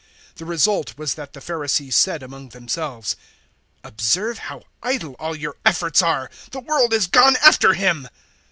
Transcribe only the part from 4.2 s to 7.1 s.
how idle all your efforts are! The world is